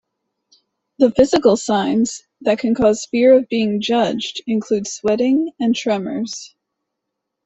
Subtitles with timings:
[0.97, 6.55] The physical signs that can cause fear of being judged include sweating and tremors.